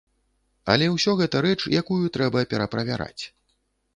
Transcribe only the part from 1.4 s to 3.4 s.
рэч, якую трэба пераправяраць.